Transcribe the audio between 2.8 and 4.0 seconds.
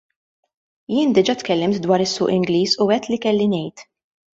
u għidt li kelli ngħid.